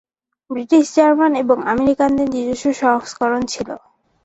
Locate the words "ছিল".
3.53-3.69